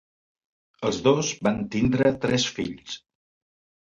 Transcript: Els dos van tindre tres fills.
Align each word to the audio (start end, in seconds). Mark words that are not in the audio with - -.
Els 0.87 1.01
dos 1.07 1.29
van 1.49 1.61
tindre 1.77 2.15
tres 2.25 2.47
fills. 2.59 2.97